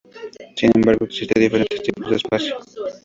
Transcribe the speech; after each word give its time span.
Sin 0.55 0.71
embargo, 0.73 1.05
existe 1.05 1.39
diferentes 1.39 1.83
tipos 1.83 2.09
de 2.09 2.15
espacio. 2.15 2.57